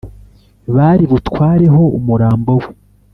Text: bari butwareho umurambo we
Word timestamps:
bari 0.75 1.03
butwareho 1.11 1.81
umurambo 1.97 2.51
we 2.61 2.69